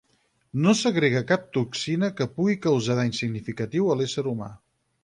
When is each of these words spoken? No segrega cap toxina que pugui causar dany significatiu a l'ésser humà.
No 0.63 0.71
segrega 0.79 1.21
cap 1.33 1.45
toxina 1.59 2.09
que 2.21 2.29
pugui 2.39 2.59
causar 2.65 2.99
dany 3.03 3.17
significatiu 3.21 3.95
a 3.97 4.01
l'ésser 4.03 4.29
humà. 4.35 4.53